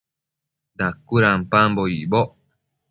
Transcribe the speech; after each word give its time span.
Dacuëdampambo 0.77 1.83
icboc 1.95 2.29